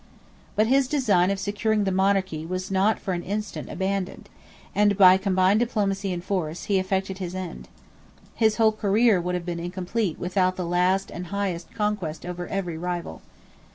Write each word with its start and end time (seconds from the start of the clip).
But 0.55 0.65
his 0.65 0.87
design 0.87 1.29
of 1.29 1.37
securing 1.39 1.83
the 1.83 1.91
monarchy 1.91 2.43
was 2.43 2.71
not 2.71 2.97
for 2.97 3.13
an 3.13 3.21
instant 3.21 3.69
abandoned, 3.69 4.29
and, 4.73 4.97
by 4.97 5.15
combined 5.17 5.59
diplomacy 5.59 6.11
and 6.11 6.23
force, 6.23 6.63
he 6.63 6.79
effected 6.79 7.19
his 7.19 7.35
end. 7.35 7.69
His 8.33 8.55
whole 8.55 8.71
career 8.71 9.21
would 9.21 9.35
have 9.35 9.45
been 9.45 9.59
incomplete 9.59 10.17
without 10.17 10.55
that 10.55 10.63
last 10.63 11.11
and 11.11 11.27
highest 11.27 11.71
conquest 11.75 12.25
over 12.25 12.47
every 12.47 12.79
rival. 12.79 13.21